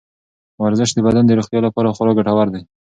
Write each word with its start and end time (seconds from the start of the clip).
ورزش 0.63 0.89
د 0.93 0.99
بدن 1.07 1.23
د 1.25 1.31
روغتیا 1.37 1.59
لپاره 1.67 1.95
خورا 1.95 2.11
ګټور 2.17 2.47
دی. 2.53 2.61